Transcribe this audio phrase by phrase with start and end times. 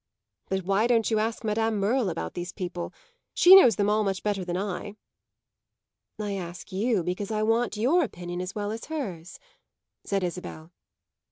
[0.49, 2.91] But why don't you ask Madame Merle about these people?
[3.35, 4.95] She knows them all much better than I."
[6.19, 9.37] "I ask you because I want your opinion as well as hers,"
[10.03, 10.71] said Isabel.